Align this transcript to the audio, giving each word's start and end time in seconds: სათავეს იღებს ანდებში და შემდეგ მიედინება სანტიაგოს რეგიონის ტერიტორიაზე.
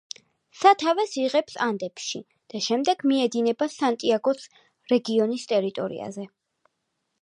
სათავეს 0.61 1.11
იღებს 1.23 1.57
ანდებში 1.65 2.23
და 2.55 2.63
შემდეგ 2.69 3.07
მიედინება 3.13 3.71
სანტიაგოს 3.77 4.53
რეგიონის 4.97 5.51
ტერიტორიაზე. 5.57 6.31